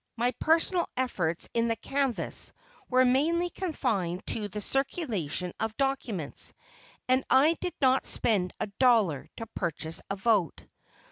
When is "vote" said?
10.15-10.65